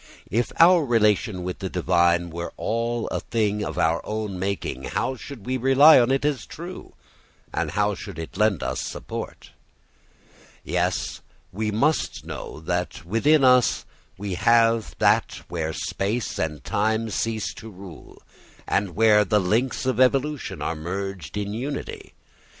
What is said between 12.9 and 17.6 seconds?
within us we have that where space and time cease